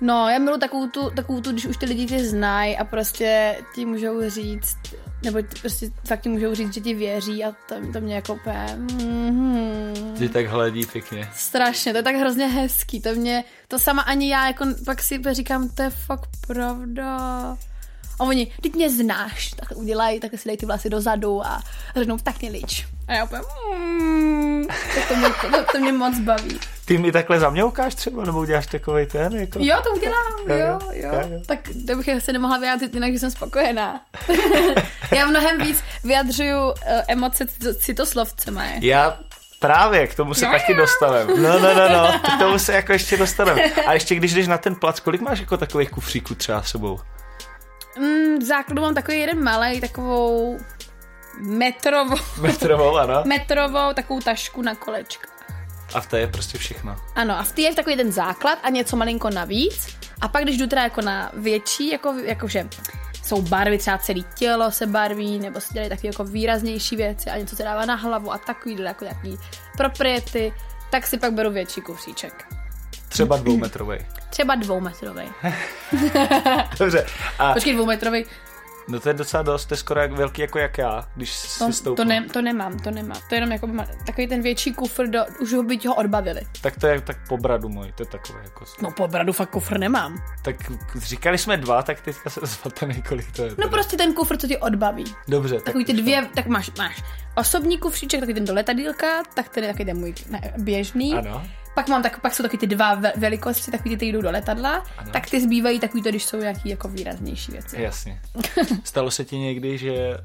No, 0.00 0.28
já 0.28 0.38
miluji 0.38 0.60
takovou 0.60 0.88
tu, 0.88 1.10
takovou 1.10 1.40
tu, 1.40 1.52
když 1.52 1.66
už 1.66 1.76
ty 1.76 1.86
lidi 1.86 2.06
tě 2.06 2.24
znají 2.24 2.76
a 2.76 2.84
prostě 2.84 3.56
ti 3.74 3.84
můžou 3.84 4.30
říct, 4.30 4.76
nebo 5.22 5.38
prostě 5.60 5.90
fakt 6.04 6.20
ti 6.20 6.28
můžou 6.28 6.54
říct, 6.54 6.74
že 6.74 6.80
ti 6.80 6.94
věří 6.94 7.44
a 7.44 7.52
to, 7.68 7.74
to 7.92 8.00
mě 8.00 8.14
jako 8.14 8.34
úplně... 8.34 8.66
Mm-hmm. 8.78 10.18
Ty 10.18 10.28
tak 10.28 10.46
hledí 10.46 10.86
pěkně. 10.86 11.28
Strašně, 11.34 11.92
to 11.92 11.96
je 11.96 12.02
tak 12.02 12.16
hrozně 12.16 12.46
hezký, 12.46 13.00
to 13.00 13.14
mě, 13.14 13.44
to 13.68 13.78
sama 13.78 14.02
ani 14.02 14.30
já 14.30 14.46
jako 14.46 14.64
pak 14.84 15.02
si 15.02 15.20
říkám, 15.32 15.68
to 15.68 15.82
je 15.82 15.90
fakt 15.90 16.30
pravda. 16.46 17.16
A 18.18 18.24
oni, 18.24 18.52
teď 18.62 18.74
mě 18.74 18.90
znáš, 18.90 19.50
tak 19.50 19.78
udělají, 19.78 20.20
tak 20.20 20.30
si 20.36 20.48
dej 20.48 20.56
ty 20.56 20.66
vlasy 20.66 20.90
dozadu 20.90 21.46
a 21.46 21.62
řeknou, 21.96 22.18
tak 22.18 22.40
mě 22.40 22.50
lič. 22.50 22.86
A 23.06 23.14
já 23.14 23.24
úplně, 23.24 23.42
mm, 23.78 24.37
tak 24.94 25.08
to 25.08 25.16
mě, 25.16 25.28
to, 25.28 25.64
to 25.72 25.78
mě 25.78 25.92
moc 25.92 26.18
baví. 26.18 26.60
Ty 26.84 26.98
mi 26.98 27.12
takhle 27.12 27.40
zaměoukáš 27.40 27.94
třeba, 27.94 28.24
nebo 28.24 28.38
uděláš 28.38 28.66
takový 28.66 29.06
ten? 29.06 29.36
Jako... 29.36 29.58
Jo, 29.62 29.76
to 29.82 29.90
udělám, 29.90 30.32
jo, 30.48 30.56
jo. 30.56 30.78
jo. 30.92 31.10
jo. 31.12 31.40
Tak 31.46 31.58
to 31.86 31.96
bych 31.96 32.08
se 32.18 32.32
nemohla 32.32 32.58
vyjádřit 32.58 32.94
jinak, 32.94 33.12
že 33.12 33.18
jsem 33.18 33.30
spokojená. 33.30 34.00
já 35.16 35.26
mnohem 35.26 35.58
víc 35.58 35.82
vyjadřuju 36.04 36.58
uh, 36.58 36.74
emoce 37.08 37.46
citoslovcema. 37.78 38.64
Já 38.80 39.18
Právě, 39.60 40.06
k 40.06 40.14
tomu 40.14 40.34
se 40.34 40.46
no, 40.46 40.52
taky 40.52 40.74
dostaneme. 40.74 41.34
No, 41.42 41.58
no, 41.58 41.74
no, 41.74 41.88
no, 41.88 42.20
k 42.36 42.38
tomu 42.38 42.58
se 42.58 42.72
jako 42.72 42.92
ještě 42.92 43.16
dostaneme. 43.16 43.62
A 43.62 43.92
ještě 43.92 44.14
když 44.14 44.34
jdeš 44.34 44.46
na 44.46 44.58
ten 44.58 44.74
plac, 44.74 45.00
kolik 45.00 45.20
máš 45.20 45.40
jako 45.40 45.56
takových 45.56 45.90
kufříků 45.90 46.34
třeba 46.34 46.62
sebou? 46.62 47.00
Mm, 47.98 48.38
v 48.38 48.42
základu 48.42 48.82
mám 48.82 48.94
takový 48.94 49.18
jeden 49.18 49.44
malý, 49.44 49.80
takovou 49.80 50.58
metrovou. 51.40 52.16
Metrovou, 52.40 52.96
ano. 52.96 53.22
metrovou 53.26 53.92
takovou 53.94 54.20
tašku 54.20 54.62
na 54.62 54.74
kolečka. 54.74 55.28
A 55.94 56.00
v 56.00 56.06
té 56.06 56.20
je 56.20 56.26
prostě 56.26 56.58
všechno. 56.58 56.96
Ano, 57.14 57.38
a 57.38 57.42
v 57.42 57.52
té 57.52 57.62
je 57.62 57.74
takový 57.74 57.96
ten 57.96 58.12
základ 58.12 58.58
a 58.62 58.70
něco 58.70 58.96
malinko 58.96 59.30
navíc. 59.30 59.96
A 60.20 60.28
pak, 60.28 60.42
když 60.42 60.58
jdu 60.58 60.66
teda 60.66 60.82
jako 60.82 61.00
na 61.00 61.30
větší, 61.34 61.90
jako, 61.90 62.14
jakože 62.24 62.68
jsou 63.24 63.42
barvy, 63.42 63.78
třeba 63.78 63.98
celé 63.98 64.20
tělo 64.34 64.70
se 64.70 64.86
barví, 64.86 65.38
nebo 65.38 65.60
se 65.60 65.72
dělají 65.72 65.88
takové 65.90 66.08
jako 66.08 66.24
výraznější 66.24 66.96
věci 66.96 67.30
a 67.30 67.38
něco 67.38 67.56
se 67.56 67.62
dává 67.62 67.84
na 67.84 67.94
hlavu 67.94 68.32
a 68.32 68.38
takový 68.38 68.82
jako 68.82 69.04
nějaký 69.04 69.38
propriety, 69.76 70.52
tak 70.90 71.06
si 71.06 71.18
pak 71.18 71.32
beru 71.32 71.50
větší 71.50 71.80
kufříček. 71.80 72.46
Třeba 73.08 73.36
dvoumetrový. 73.36 73.98
Třeba 74.30 74.54
dvoumetrový. 74.54 75.22
Dobře. 76.78 77.06
A... 77.38 77.52
Počkej, 77.52 77.74
dvoumetrový. 77.74 78.26
No 78.88 79.00
to 79.00 79.08
je 79.08 79.14
docela 79.14 79.42
dost, 79.42 79.66
to 79.66 79.74
je 79.74 79.78
skoro 79.78 80.00
jak 80.00 80.12
velký 80.12 80.42
jako 80.42 80.58
jak 80.58 80.78
já, 80.78 81.08
když 81.14 81.58
to, 81.58 81.72
si 81.72 81.82
to, 81.84 82.04
ne, 82.04 82.26
to 82.32 82.42
nemám, 82.42 82.78
to 82.78 82.90
nemám. 82.90 83.20
To 83.28 83.34
je 83.34 83.36
jenom 83.36 83.52
jako 83.52 83.68
takový 84.06 84.26
ten 84.26 84.42
větší 84.42 84.74
kufr, 84.74 85.06
do, 85.06 85.20
už 85.40 85.52
ho 85.52 85.62
byť 85.62 85.86
ho 85.86 85.94
odbavili. 85.94 86.40
Tak 86.60 86.80
to 86.80 86.86
je 86.86 87.00
tak 87.00 87.16
po 87.28 87.36
bradu 87.36 87.68
můj, 87.68 87.92
to 87.92 88.02
je 88.02 88.06
takové 88.06 88.40
jako... 88.42 88.64
No 88.82 88.90
po 88.90 89.08
bradu 89.08 89.32
fakt 89.32 89.50
kufr 89.50 89.78
nemám. 89.78 90.22
Tak 90.42 90.56
říkali 90.96 91.38
jsme 91.38 91.56
dva, 91.56 91.82
tak 91.82 92.00
teďka 92.00 92.30
se 92.30 92.40
zmatený, 92.42 93.02
kolik 93.02 93.32
to 93.32 93.42
je. 93.42 93.50
No 93.50 93.56
teda. 93.56 93.68
prostě 93.68 93.96
ten 93.96 94.14
kufr, 94.14 94.36
co 94.36 94.46
ti 94.46 94.56
odbaví. 94.56 95.04
Dobře. 95.28 95.60
Takový 95.60 95.84
tak 95.84 95.96
ty 95.96 96.02
dvě, 96.02 96.28
tak 96.34 96.46
máš, 96.46 96.70
máš 96.78 97.02
osobní 97.36 97.78
kufříček, 97.78 98.20
takový 98.20 98.34
ten 98.34 98.44
do 98.44 98.54
letadílka, 98.54 99.22
tak 99.34 99.48
ten 99.48 99.64
je 99.64 99.70
takový 99.70 99.84
ten 99.84 99.98
můj 99.98 100.14
běžný. 100.58 101.14
Ano. 101.14 101.42
Pak, 101.78 101.88
mám 101.88 102.02
tak, 102.02 102.20
pak 102.20 102.34
jsou 102.34 102.42
taky 102.42 102.58
ty 102.58 102.66
dva 102.66 102.94
ve- 102.94 103.12
velikosti, 103.16 103.70
takový 103.70 103.90
ty, 103.90 103.96
ty 103.96 104.06
jdou 104.06 104.22
do 104.22 104.30
letadla, 104.30 104.84
ano. 104.98 105.10
tak 105.12 105.30
ty 105.30 105.40
zbývají 105.40 105.80
takový 105.80 106.02
to, 106.02 106.08
když 106.08 106.24
jsou 106.24 106.36
nějaký 106.36 106.68
jako 106.68 106.88
výraznější 106.88 107.52
věci. 107.52 107.82
Jasně. 107.82 108.20
Stalo 108.84 109.10
se 109.10 109.24
ti 109.24 109.38
někdy, 109.38 109.78
že 109.78 110.18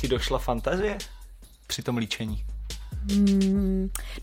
ti 0.00 0.08
došla 0.08 0.38
fantazie 0.38 0.98
při 1.66 1.82
tom 1.82 1.96
líčení? 1.96 2.44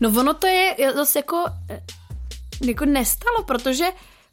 No 0.00 0.08
ono 0.08 0.34
to 0.34 0.46
je 0.46 0.76
zase 0.94 1.18
jako, 1.18 1.44
eh, 1.70 1.82
jako 2.64 2.84
nestalo, 2.84 3.42
protože 3.46 3.84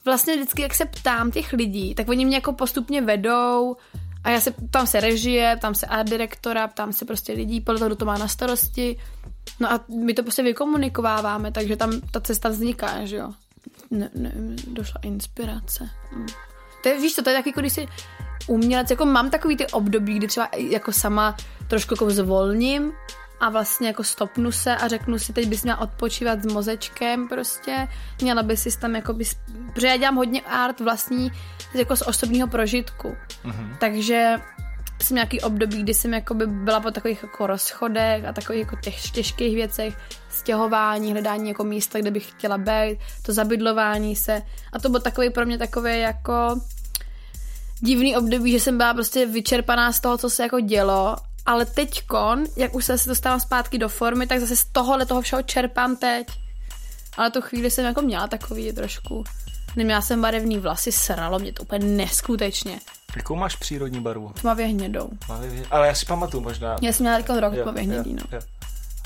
vlastně 0.06 0.36
vždycky, 0.36 0.62
jak 0.62 0.74
se 0.74 0.86
ptám 0.86 1.32
těch 1.32 1.54
lidí, 1.54 1.96
tak 1.96 2.10
oni 2.10 2.26
mě 2.26 2.38
jako 2.38 2.54
postupně 2.54 3.02
vedou 3.02 3.76
a 4.24 4.30
já 4.30 4.40
se 4.40 4.54
tam 4.72 4.88
se 4.88 5.00
režie, 5.00 5.58
tam 5.62 5.76
se 5.76 5.86
art 5.86 6.10
direktora, 6.10 6.68
ptám 6.68 6.94
se 6.94 7.06
prostě 7.06 7.34
lidí, 7.34 7.62
podle 7.62 7.80
toho, 7.80 7.90
kdo 7.90 7.96
to 7.96 8.06
má 8.06 8.18
na 8.18 8.28
starosti. 8.28 8.98
No 9.60 9.72
a 9.72 9.80
my 10.06 10.14
to 10.14 10.24
prostě 10.24 10.44
vykomunikováváme, 10.44 11.52
takže 11.52 11.76
tam 11.76 12.02
ta 12.12 12.22
cesta 12.22 12.50
vzniká, 12.50 13.06
že 13.06 13.16
jo. 13.16 13.34
Ne, 13.92 14.10
ne, 14.16 14.32
došla 14.68 15.02
inspirace. 15.04 15.90
Hm. 16.12 16.28
To 16.84 16.90
je, 16.90 17.02
víš 17.02 17.16
co, 17.16 17.22
to 17.22 17.30
je 17.30 17.36
taky, 17.36 17.54
když 17.56 17.74
si 17.74 17.88
umělec, 18.48 18.90
jako 18.90 19.06
mám 19.06 19.30
takový 19.30 19.58
ty 19.58 19.68
období, 19.68 20.16
kdy 20.16 20.28
třeba 20.28 20.50
jako 20.58 20.92
sama 20.92 21.38
trošku 21.68 21.94
jako 21.94 22.10
zvolním 22.10 22.92
a 23.40 23.50
vlastně 23.50 23.88
jako 23.88 24.04
stopnu 24.04 24.52
se 24.52 24.76
a 24.76 24.88
řeknu 24.88 25.20
si, 25.20 25.34
teď 25.34 25.48
bys 25.48 25.64
měla 25.64 25.80
odpočívat 25.80 26.44
s 26.44 26.54
mozečkem 26.54 27.28
prostě, 27.28 27.88
měla 28.22 28.44
by 28.44 28.58
si 28.58 28.80
tam 28.80 28.96
jako 28.96 29.14
bys, 29.14 29.36
protože 29.74 29.88
já 29.88 29.98
dělám 29.98 30.16
hodně 30.16 30.42
art 30.42 30.80
vlastní 30.80 31.32
jako 31.74 31.96
z 31.96 32.02
osobního 32.02 32.48
prožitku, 32.48 33.16
mm-hmm. 33.46 33.78
takže 33.80 34.36
jsem 35.06 35.16
nějaký 35.16 35.42
období, 35.42 35.84
kdy 35.84 35.94
jsem 35.94 36.14
jako 36.14 36.34
by 36.34 36.48
byla 36.48 36.80
po 36.80 36.92
takových 36.92 37.24
jako 37.24 37.48
rozchodech 37.48 38.26
a 38.26 38.34
takových 38.34 38.62
jako 38.62 38.76
těch 38.76 39.12
těžkých 39.12 39.56
věcech, 39.56 39.98
stěhování, 40.30 41.12
hledání 41.12 41.50
jako 41.50 41.64
místa, 41.64 42.00
kde 42.00 42.12
bych 42.12 42.30
chtěla 42.30 42.58
být, 42.58 42.98
to 43.22 43.34
zabydlování 43.34 44.16
se 44.16 44.42
a 44.74 44.80
to 44.80 44.90
bylo 44.90 45.00
takový 45.00 45.30
pro 45.30 45.46
mě 45.46 45.58
takové 45.58 45.98
jako 45.98 46.62
divný 47.80 48.18
období, 48.18 48.52
že 48.52 48.60
jsem 48.60 48.78
byla 48.78 48.94
prostě 48.94 49.26
vyčerpaná 49.26 49.92
z 49.92 50.00
toho, 50.00 50.18
co 50.18 50.30
se 50.30 50.44
jako 50.44 50.60
dělo 50.60 51.16
ale 51.46 51.66
teďkon, 51.66 52.44
jak 52.58 52.76
už 52.76 52.86
se 52.86 52.96
dostávám 53.08 53.40
zpátky 53.40 53.78
do 53.78 53.90
formy, 53.90 54.28
tak 54.28 54.40
zase 54.40 54.56
z 54.56 54.66
tohohle 54.66 55.06
toho 55.06 55.22
všeho 55.22 55.42
čerpám 55.42 55.96
teď. 55.96 56.28
Ale 57.18 57.32
tu 57.32 57.42
chvíli 57.42 57.72
jsem 57.72 57.86
jako 57.86 58.02
měla 58.02 58.28
takový 58.28 58.74
trošku. 58.74 59.24
Neměla 59.76 60.02
jsem 60.02 60.22
barevný 60.22 60.58
vlasy, 60.58 60.92
sralo 60.92 61.40
mě 61.40 61.54
to 61.54 61.64
úplně 61.64 61.86
neskutečně. 61.86 62.80
Jakou 63.16 63.36
máš 63.36 63.56
přírodní 63.56 64.00
barvu? 64.00 64.30
Tmavě 64.42 64.66
hnědou. 64.66 65.10
Tmavě 65.26 65.50
hnědou. 65.50 65.68
Ale 65.72 65.88
já 65.88 65.94
si 65.94 66.06
pamatuju 66.06 66.44
možná. 66.44 66.76
Já 66.82 66.94
jsem 66.94 67.04
měla 67.04 67.40
rok 67.40 67.54
tmavě 67.64 67.84
hnědý, 67.84 68.14
no. 68.14 68.22
Jo. 68.32 68.40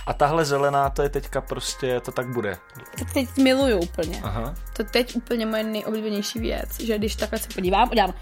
A 0.08 0.14
tahle 0.14 0.46
zelená, 0.46 0.90
to 0.90 1.02
je 1.02 1.10
teďka 1.10 1.42
prostě, 1.42 2.00
to 2.00 2.12
tak 2.12 2.34
bude. 2.34 2.58
To 3.00 3.06
teď 3.14 3.38
miluju 3.38 3.80
úplně. 3.80 4.22
Aha. 4.24 4.56
To 4.78 4.84
teď 4.84 5.16
úplně 5.16 5.46
moje 5.46 5.64
nejoblíbenější 5.64 6.40
věc, 6.40 6.80
že 6.80 6.98
když 6.98 7.16
takhle 7.16 7.40
se 7.40 7.48
podívám, 7.56 7.90
udělám, 7.92 8.14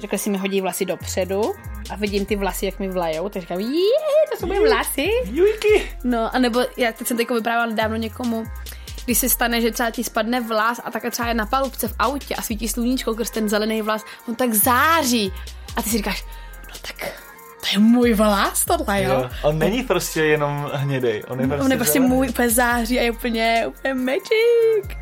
takhle 0.00 0.18
si 0.18 0.30
mi 0.30 0.38
hodí 0.38 0.60
vlasy 0.60 0.84
dopředu 0.84 1.42
a 1.90 1.96
vidím 1.96 2.26
ty 2.26 2.36
vlasy, 2.36 2.66
jak 2.66 2.78
mi 2.78 2.88
vlajou, 2.88 3.28
tak 3.28 3.42
říkám, 3.42 3.60
je, 3.60 3.66
to 4.30 4.36
jsou 4.38 4.46
moje 4.46 4.60
vlasy. 4.60 5.08
Jujky. 5.24 5.96
No, 6.04 6.34
a 6.34 6.38
nebo 6.38 6.60
já 6.76 6.92
teď 6.92 7.06
jsem 7.06 7.16
teď 7.16 7.30
vyprávěla 7.30 7.76
dávno 7.76 7.96
někomu, 7.96 8.44
když 9.04 9.18
se 9.18 9.28
stane, 9.28 9.60
že 9.60 9.70
třeba 9.70 9.90
ti 9.90 10.04
spadne 10.04 10.40
vlas 10.40 10.80
a 10.84 10.90
takhle 10.90 11.10
třeba 11.10 11.28
je 11.28 11.34
na 11.34 11.46
palubce 11.46 11.88
v 11.88 11.94
autě 11.98 12.34
a 12.34 12.42
svítí 12.42 12.68
sluníčko, 12.68 13.12
když 13.12 13.30
ten 13.30 13.48
zelený 13.48 13.82
vlas, 13.82 14.04
on 14.28 14.34
tak 14.34 14.54
září. 14.54 15.32
A 15.76 15.82
ty 15.82 15.90
si 15.90 15.96
říkáš, 15.96 16.24
no 16.68 16.74
tak 16.82 17.31
to 17.62 17.68
je 17.72 17.78
můj 17.78 18.14
vlas 18.14 18.64
tohle, 18.64 19.02
jo? 19.02 19.10
jo. 19.10 19.30
On 19.42 19.58
není 19.58 19.82
prostě 19.82 20.24
jenom 20.24 20.70
hnědej, 20.74 21.22
on 21.28 21.40
je 21.40 21.46
prostě, 21.46 21.64
on 21.64 21.70
je 21.70 21.76
prostě 21.76 22.00
můj 22.00 22.28
úplně 22.28 22.50
září 22.50 22.98
a 22.98 23.02
je 23.02 23.10
úplně, 23.10 23.64
úplně 23.66 23.94
magic. 23.94 24.96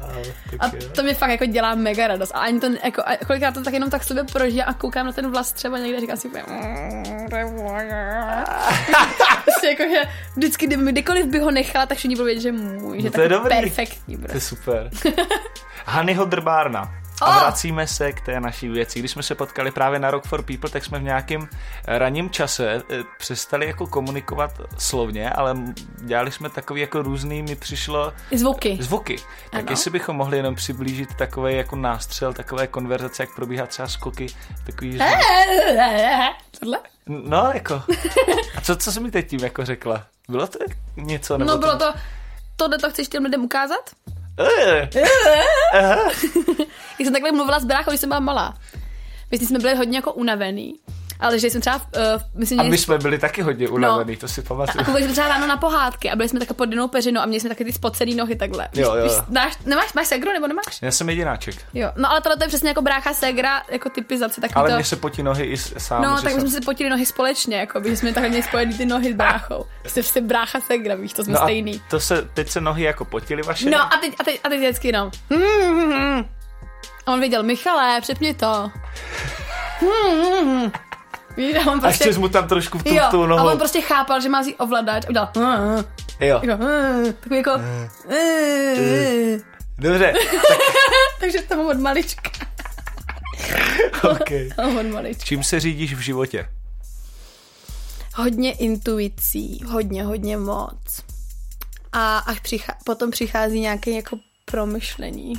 A, 0.58 0.66
a 0.66 0.70
to 0.94 1.02
mi 1.02 1.14
fakt 1.14 1.30
jako 1.30 1.46
dělá 1.46 1.74
mega 1.74 2.06
radost. 2.06 2.32
A 2.34 2.38
ani 2.38 2.60
to, 2.60 2.66
jako, 2.84 3.02
a 3.06 3.16
kolikrát 3.26 3.54
to 3.54 3.62
tak 3.62 3.74
jenom 3.74 3.90
tak 3.90 4.04
sobě 4.04 4.24
prožívám 4.24 4.68
a 4.68 4.74
koukám 4.74 5.06
na 5.06 5.12
ten 5.12 5.30
vlas 5.30 5.52
třeba 5.52 5.78
někde 5.78 5.96
a 5.96 6.00
říkám 6.00 6.16
si 6.16 6.28
úplně, 6.28 6.44
mm, 6.48 7.28
prostě 9.44 9.66
jako, 9.66 9.82
že 9.82 10.02
vždycky, 10.36 10.66
kdyby, 10.66 10.92
kdykoliv 10.92 11.26
by 11.26 11.38
ho 11.38 11.50
nechala, 11.50 11.86
tak 11.86 11.98
všichni 11.98 12.14
budou 12.14 12.24
vědět, 12.24 12.40
že 12.40 12.52
můj, 12.52 13.02
že 13.02 13.08
no 13.08 13.12
to 13.12 13.20
je 13.20 13.28
dobrý. 13.28 13.60
perfektní. 13.60 14.16
Bro. 14.16 14.28
To 14.28 14.36
je 14.36 14.40
super. 14.40 14.90
Hanyho 15.86 16.24
drbárna. 16.24 16.99
A 17.20 17.38
vracíme 17.38 17.86
se 17.86 18.12
k 18.12 18.20
té 18.20 18.40
naší 18.40 18.68
věci. 18.68 18.98
Když 18.98 19.10
jsme 19.10 19.22
se 19.22 19.34
potkali 19.34 19.70
právě 19.70 19.98
na 19.98 20.10
Rock 20.10 20.26
for 20.26 20.42
People, 20.42 20.70
tak 20.70 20.84
jsme 20.84 20.98
v 20.98 21.02
nějakém 21.02 21.48
ranním 21.86 22.30
čase 22.30 22.82
eh, 22.90 23.02
přestali 23.18 23.66
jako 23.66 23.86
komunikovat 23.86 24.50
slovně, 24.78 25.30
ale 25.30 25.56
dělali 25.98 26.32
jsme 26.32 26.50
takový 26.50 26.80
jako 26.80 27.02
různý, 27.02 27.42
mi 27.42 27.56
přišlo... 27.56 28.12
Zvuky. 28.32 28.78
Zvuky. 28.80 29.16
Tak 29.50 29.60
ano. 29.60 29.70
jestli 29.70 29.90
bychom 29.90 30.16
mohli 30.16 30.36
jenom 30.36 30.54
přiblížit 30.54 31.14
takový 31.14 31.56
jako 31.56 31.76
nástřel, 31.76 32.32
takové 32.32 32.66
konverzace, 32.66 33.22
jak 33.22 33.34
probíhá 33.34 33.66
třeba 33.66 33.88
skoky, 33.88 34.26
takový... 34.66 34.98
Tohle? 36.60 36.78
No, 37.06 37.50
jako. 37.54 37.82
A 38.56 38.60
co, 38.60 38.76
co 38.76 38.92
jsi 38.92 39.00
mi 39.00 39.10
teď 39.10 39.28
tím 39.28 39.40
jako 39.40 39.64
řekla? 39.64 40.06
Bylo 40.28 40.46
to 40.46 40.58
něco? 40.96 41.38
Nebo 41.38 41.50
no, 41.50 41.58
bylo 41.58 41.76
to... 41.76 41.94
Tohle 42.56 42.78
to 42.78 42.90
chceš 42.90 43.08
těm 43.08 43.24
lidem 43.24 43.44
ukázat? 43.44 43.90
Já 46.98 47.04
jsem 47.04 47.12
takhle 47.12 47.32
mluvila 47.32 47.60
s 47.60 47.64
bráchou, 47.64 47.90
když 47.90 48.00
jsem 48.00 48.08
byla 48.08 48.20
malá. 48.20 48.58
My 49.30 49.38
jsme 49.38 49.58
byli 49.58 49.74
hodně 49.74 49.98
jako 49.98 50.12
unavený. 50.12 50.74
Ale 51.20 51.38
že 51.38 51.50
jsem 51.50 51.60
třeba... 51.60 51.76
Uh, 51.76 52.22
myslím, 52.34 52.60
a 52.60 52.62
my 52.62 52.78
jsme 52.78 52.98
byli 52.98 53.18
taky 53.18 53.42
hodně 53.42 53.68
unavený, 53.68 54.12
no, 54.12 54.18
to 54.18 54.28
si 54.28 54.42
pamatuju. 54.42 54.84
A 54.88 54.98
jsme 54.98 55.08
třeba 55.08 55.28
ráno 55.28 55.46
na 55.46 55.56
pohádky 55.56 56.10
a 56.10 56.16
byli 56.16 56.28
jsme 56.28 56.40
také 56.40 56.54
pod 56.54 56.68
jednou 56.70 56.88
peřinou 56.88 57.20
a 57.20 57.26
měli 57.26 57.40
jsme 57.40 57.48
taky 57.48 57.64
ty 57.64 57.72
spocený 57.72 58.14
nohy 58.14 58.36
takhle. 58.36 58.68
Jo, 58.74 58.94
jo. 58.94 59.04
Víš, 59.04 59.12
máš, 59.28 59.58
nemáš, 59.66 59.92
máš 59.92 60.06
segru 60.06 60.32
nebo 60.32 60.46
nemáš? 60.46 60.82
Já 60.82 60.90
jsem 60.90 61.08
jedináček. 61.08 61.54
Jo, 61.74 61.92
no 61.96 62.10
ale 62.10 62.20
tohle 62.20 62.36
to 62.36 62.44
je 62.44 62.48
přesně 62.48 62.68
jako 62.68 62.82
brácha 62.82 63.14
segra, 63.14 63.62
jako 63.70 63.90
typizace. 63.90 64.40
Tak 64.40 64.50
ale 64.54 64.70
to... 64.70 64.74
mě 64.74 64.84
se 64.84 64.96
potí 64.96 65.22
nohy 65.22 65.44
i 65.44 65.56
sám. 65.56 66.02
No, 66.02 66.22
tak 66.22 66.32
jsme 66.32 66.50
si 66.50 66.60
potili 66.60 66.90
nohy 66.90 67.06
společně, 67.06 67.56
jako 67.56 67.80
by 67.80 67.96
jsme 67.96 68.12
takhle 68.12 68.28
měli 68.28 68.42
spojený 68.42 68.78
ty 68.78 68.86
nohy 68.86 69.12
s 69.12 69.16
bráchou. 69.16 69.66
Jste 69.86 70.00
prostě 70.00 70.20
brácha 70.20 70.60
segra, 70.60 70.94
víš, 70.94 71.12
to 71.12 71.24
jsme 71.24 71.32
no 71.32 71.40
stejný. 71.40 71.82
to 71.90 72.00
se, 72.00 72.28
teď 72.34 72.48
se 72.48 72.60
nohy 72.60 72.82
jako 72.82 73.04
potily 73.04 73.42
vaše? 73.42 73.70
No 73.70 73.80
a 73.80 73.96
teď, 74.00 74.14
a 74.18 74.24
teď, 74.24 74.40
a 74.44 74.48
teď 74.48 74.58
vždycky 74.58 74.92
no. 74.92 75.10
A 77.06 77.12
on 77.12 77.20
věděl, 77.20 77.42
Michale, 77.42 78.00
přepni 78.00 78.34
to. 78.34 78.70
Víš, 81.40 81.56
a 81.56 81.70
on 81.72 81.80
prostě, 81.80 82.04
a 82.04 82.06
ještě 82.06 82.20
mu 82.20 82.28
tam 82.28 82.48
trošku 82.48 82.78
v 82.78 82.82
tu, 82.82 82.94
jo, 82.94 83.04
tu 83.10 83.26
nohu. 83.26 83.48
A 83.48 83.52
on 83.52 83.58
prostě 83.58 83.80
chápal, 83.80 84.20
že 84.20 84.28
má 84.28 84.40
vzít 84.40 84.56
ovladač 84.58 85.04
a 85.04 85.08
udělal 85.08 85.28
jo. 86.20 86.40
Jako, 86.42 86.64
takový 87.20 87.36
jako 87.36 87.50
Dobře. 89.78 90.12
Tak... 90.48 90.58
Takže 91.20 91.38
to 91.42 91.68
od 91.68 91.78
malička. 91.78 92.30
okay. 94.10 94.50
od 94.80 94.86
malička. 94.86 95.24
Čím 95.24 95.44
se 95.44 95.60
řídíš 95.60 95.94
v 95.94 96.00
životě? 96.00 96.48
Hodně 98.14 98.52
intuicí, 98.52 99.60
hodně, 99.66 100.04
hodně 100.04 100.36
moc. 100.36 101.04
A 101.92 102.18
až 102.18 102.40
přichá, 102.40 102.76
potom 102.84 103.10
přichází 103.10 103.60
nějaké 103.60 103.90
jako 103.90 104.18
promyšlení. 104.44 105.32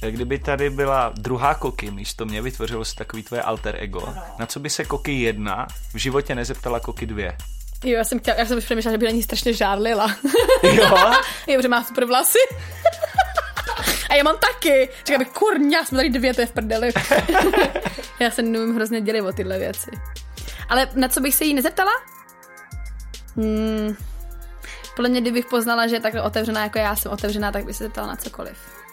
Kdyby 0.00 0.38
tady 0.38 0.70
byla 0.70 1.12
druhá 1.18 1.54
Koky 1.54 1.90
místo 1.90 2.24
mě, 2.24 2.42
vytvořilo 2.42 2.84
se 2.84 2.94
takový 2.94 3.22
tvoje 3.22 3.42
alter 3.42 3.76
ego. 3.78 4.02
Ano. 4.06 4.22
Na 4.38 4.46
co 4.46 4.60
by 4.60 4.70
se 4.70 4.84
Koky 4.84 5.12
jedna 5.20 5.66
v 5.94 5.96
životě 5.96 6.34
nezeptala 6.34 6.80
Koky 6.80 7.06
dvě? 7.06 7.36
Jo, 7.84 7.92
já 7.92 8.04
jsem, 8.04 8.18
chtěla, 8.18 8.36
já 8.36 8.46
jsem 8.46 8.58
už 8.58 8.64
přemýšlela, 8.64 8.92
že 8.94 8.98
by 8.98 9.06
na 9.06 9.12
ní 9.12 9.22
strašně 9.22 9.52
žárlila. 9.52 10.16
Jo? 10.62 10.96
jo, 11.46 11.62
že 11.62 11.68
má 11.68 11.84
super 11.84 12.04
vlasy. 12.04 12.38
A 14.10 14.14
já 14.14 14.24
mám 14.24 14.38
taky. 14.38 14.88
Říkám 15.06 15.18
bych, 15.18 15.28
kurňa, 15.28 15.84
jsme 15.84 15.96
tady 15.96 16.10
dvě, 16.10 16.34
to 16.34 16.40
je 16.40 16.46
v 16.46 16.52
prdeli. 16.52 16.92
já 18.20 18.30
se 18.30 18.42
nevím 18.42 18.74
hrozně 18.74 19.00
dělit 19.00 19.22
o 19.22 19.32
tyhle 19.32 19.58
věci. 19.58 19.90
Ale 20.68 20.88
na 20.94 21.08
co 21.08 21.20
bych 21.20 21.34
se 21.34 21.44
jí 21.44 21.54
nezeptala? 21.54 21.90
Hmm, 23.36 23.96
podle 24.96 25.08
mě, 25.08 25.20
kdybych 25.20 25.46
poznala, 25.46 25.86
že 25.86 25.96
je 25.96 26.00
takhle 26.00 26.22
otevřená, 26.22 26.62
jako 26.62 26.78
já 26.78 26.96
jsem 26.96 27.12
otevřená, 27.12 27.52
tak 27.52 27.64
bych 27.64 27.76
se 27.76 27.84
zeptala 27.84 28.06
na 28.06 28.16
cokoliv 28.16 28.83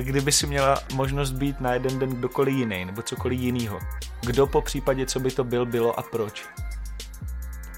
kdyby 0.00 0.32
si 0.32 0.46
měla 0.46 0.80
možnost 0.92 1.30
být 1.32 1.60
na 1.60 1.74
jeden 1.74 1.98
den 1.98 2.10
kdokoliv 2.10 2.54
jiný 2.54 2.84
nebo 2.84 3.02
cokoliv 3.02 3.40
jiného. 3.40 3.80
Kdo 4.20 4.46
po 4.46 4.62
případě, 4.62 5.06
co 5.06 5.20
by 5.20 5.30
to 5.30 5.44
byl, 5.44 5.66
bylo 5.66 5.98
a 5.98 6.02
proč? 6.02 6.46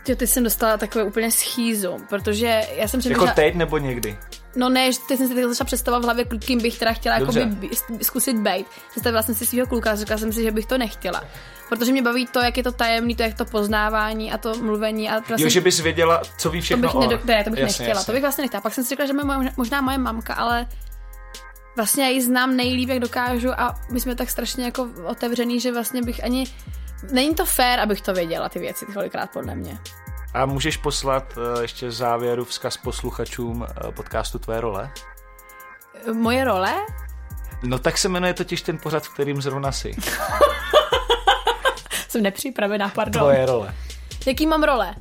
Jo, 0.09 0.17
ty 0.17 0.27
jsem 0.27 0.45
dostala 0.45 0.77
takové 0.77 1.05
úplně 1.05 1.31
schýzu, 1.31 1.97
protože 2.09 2.63
já 2.77 2.89
jsem 2.89 3.01
přemýšlela... 3.01 3.29
Jako 3.29 3.37
teď 3.37 3.55
nebo 3.55 3.79
někdy? 3.79 4.19
No 4.57 4.69
ne, 4.69 4.91
teď 5.09 5.19
jsem 5.19 5.29
si 5.29 5.35
teď 5.35 5.45
začala 5.45 5.67
představovat 5.67 6.03
v 6.03 6.05
hlavě, 6.05 6.25
kým 6.25 6.63
bych 6.63 6.79
teda 6.79 6.93
chtěla 6.93 7.19
jako 7.19 7.33
by, 7.33 7.69
zkusit 8.03 8.37
být. 8.37 8.67
Představila 8.91 9.23
jsem 9.23 9.35
si 9.35 9.47
svého 9.47 9.67
kluka 9.67 9.91
a 9.91 9.95
řekla 9.95 10.19
jsem 10.19 10.33
si, 10.33 10.43
že 10.43 10.51
bych 10.51 10.67
to 10.67 10.79
nechtěla. 10.79 11.25
Protože 11.69 11.93
mě 11.93 12.03
baví 12.03 12.27
to, 12.27 12.41
jak 12.41 12.57
je 12.57 12.63
to 12.63 12.73
tajemný, 12.73 13.17
to, 13.17 13.23
jak 13.23 13.35
to 13.35 13.45
poznávání 13.45 14.33
a 14.33 14.39
to 14.39 14.55
mluvení. 14.55 15.11
A 15.11 15.19
vlastně, 15.19 15.45
jo, 15.45 15.49
že 15.49 15.61
bys 15.61 15.81
věděla, 15.81 16.23
co 16.39 16.51
ví 16.51 16.61
všechno 16.61 16.93
to 16.93 16.99
bych, 16.99 17.25
ne, 17.25 17.45
to 17.45 17.51
bych 17.51 17.61
jasně, 17.61 17.65
nechtěla, 17.65 17.89
jasně. 17.89 18.07
to 18.07 18.13
bych 18.13 18.23
vlastně 18.23 18.43
nechtěla. 18.43 18.61
Pak 18.61 18.75
jsem 18.75 18.85
si 18.85 18.89
řekla, 18.89 19.07
že 19.07 19.13
moje, 19.13 19.53
možná 19.57 19.81
moje 19.81 19.99
mamka, 19.99 20.35
ale 20.35 20.67
vlastně 21.77 22.05
já 22.05 22.11
ji 22.11 22.23
znám 22.23 22.57
nejlíp, 22.57 22.89
jak 22.89 22.99
dokážu 22.99 23.61
a 23.61 23.81
my 23.91 24.01
jsme 24.01 24.15
tak 24.15 24.31
strašně 24.31 24.65
jako 24.65 24.89
otevřený, 25.07 25.61
že 25.61 25.73
vlastně 25.73 26.03
bych 26.03 26.25
ani... 26.25 26.47
Není 27.13 27.35
to 27.35 27.47
fér, 27.47 27.81
abych 27.81 28.01
to 28.01 28.13
věděla, 28.13 28.49
ty 28.49 28.59
věci, 28.59 28.87
kolikrát 28.87 29.31
podle 29.33 29.55
mě. 29.55 29.79
A 30.35 30.47
můžeš 30.47 30.77
poslat 30.77 31.37
uh, 31.37 31.63
ještě 31.63 31.91
závěru 31.91 32.45
vzkaz 32.45 32.77
posluchačům 32.77 33.61
uh, 33.61 33.91
podcastu 33.91 34.39
Tvé 34.39 34.61
role? 34.61 34.91
Moje 36.13 36.45
role? 36.45 36.75
No 37.63 37.79
tak 37.79 37.99
se 37.99 38.09
jmenuje 38.09 38.35
totiž 38.35 38.63
ten 38.63 38.79
pořad, 38.79 39.05
v 39.05 39.15
kterým 39.15 39.43
zrovna 39.43 39.73
si. 39.73 39.97
Jsem 42.09 42.23
nepřipravená, 42.23 42.89
pardon. 42.89 43.21
Tvoje 43.21 43.47
role. 43.47 43.75
Jaký 44.27 44.47
mám 44.47 44.63
role? 44.63 44.95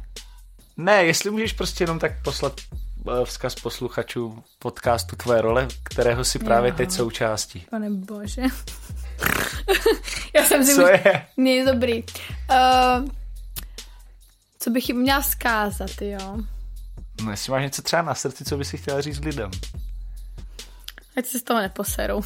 Ne, 0.78 1.06
jestli 1.06 1.32
můžeš 1.32 1.54
prostě 1.54 1.84
jenom 1.84 2.00
tak 2.00 2.12
poslat 2.24 2.54
eh, 2.60 2.78
vzkaz 3.24 3.56
posluchačů 3.56 4.44
podcastu 4.60 5.16
Tvoje 5.16 5.42
role, 5.42 5.68
kterého 5.84 6.24
si 6.24 6.40
právě 6.40 6.70
Jo. 6.70 6.76
teď 6.78 6.92
součástí. 6.92 7.66
Pane 7.70 7.90
bože. 7.90 8.42
Já 10.36 10.44
jsem 10.44 10.66
si 10.66 10.76
Co 10.76 10.84
už... 10.84 10.90
je? 10.90 11.66
Dobrý. 11.66 12.04
Uh, 12.04 13.08
co 14.60 14.70
bych 14.70 14.90
jim 14.90 14.98
měla 14.98 15.22
zkázat, 15.22 16.02
jo? 16.02 16.38
No, 17.24 17.32
jestli 17.32 17.52
máš 17.52 17.64
něco 17.64 17.82
třeba 17.82 18.02
na 18.02 18.16
srdci, 18.16 18.46
co 18.46 18.58
by 18.58 18.66
si 18.66 18.78
chtěla 18.78 19.02
říct 19.02 19.20
lidem. 19.20 19.52
Ať 21.18 21.26
se 21.26 21.40
z 21.40 21.44
toho 21.44 21.60
neposerou. 21.62 22.22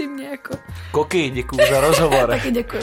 Upřímně 0.00 0.28
jako. 0.28 0.54
Koky, 0.90 1.30
děkuji 1.30 1.60
za 1.70 1.80
rozhovor. 1.80 2.26
Taky 2.30 2.50
děkuji. 2.50 2.82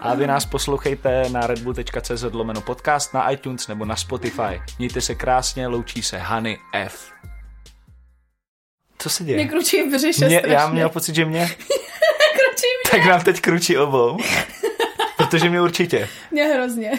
A 0.00 0.14
vy 0.14 0.26
nás 0.26 0.46
poslouchejte 0.46 1.28
na 1.28 1.46
redbull.cz 1.46 2.22
lomeno 2.32 2.60
podcast, 2.60 3.14
na 3.14 3.30
iTunes 3.30 3.68
nebo 3.68 3.84
na 3.84 3.96
Spotify. 3.96 4.62
Mějte 4.78 5.00
se 5.00 5.14
krásně, 5.14 5.66
loučí 5.66 6.02
se 6.02 6.18
Hany 6.18 6.58
F. 6.72 7.10
Co 8.98 9.10
se 9.10 9.24
děje? 9.24 9.36
Mě 9.36 9.48
kručí 9.48 9.82
v 9.82 9.92
břiše 9.92 10.26
Mě, 10.26 10.38
strašně. 10.38 10.54
já 10.56 10.68
měl 10.68 10.88
pocit, 10.88 11.14
že 11.14 11.24
mě, 11.24 11.46
kručí 12.32 12.66
mě. 12.84 12.90
tak 12.90 13.04
nám 13.10 13.20
teď 13.22 13.40
kručí 13.40 13.76
obou. 13.76 14.18
Protože 15.16 15.50
mě 15.50 15.60
určitě. 15.60 16.08
Mě 16.30 16.44
hrozně. 16.44 16.92